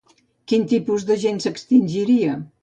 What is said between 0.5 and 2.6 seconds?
Quin tipus de gent s'extingiria?